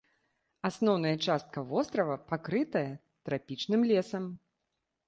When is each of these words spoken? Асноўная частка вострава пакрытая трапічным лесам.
Асноўная 0.69 1.11
частка 1.27 1.63
вострава 1.73 2.15
пакрытая 2.33 2.87
трапічным 3.29 3.81
лесам. 3.95 4.23